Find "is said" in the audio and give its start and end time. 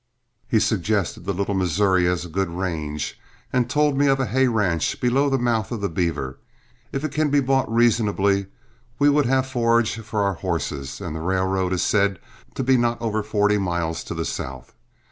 11.71-12.17